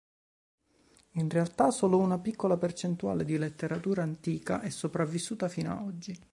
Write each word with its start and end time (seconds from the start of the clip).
In 1.11 1.29
realtà, 1.29 1.69
solo 1.69 1.99
una 1.99 2.17
piccola 2.17 2.57
percentuale 2.57 3.23
di 3.23 3.37
letteratura 3.37 4.01
antica 4.01 4.59
è 4.61 4.71
sopravvissuta 4.71 5.47
fino 5.47 5.71
ad 5.73 5.83
oggi. 5.85 6.19